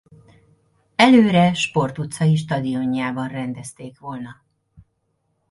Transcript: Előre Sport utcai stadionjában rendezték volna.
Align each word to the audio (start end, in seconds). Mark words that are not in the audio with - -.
Előre 0.95 1.53
Sport 1.53 1.97
utcai 1.97 2.35
stadionjában 2.35 3.27
rendezték 3.27 3.99
volna. 3.99 4.43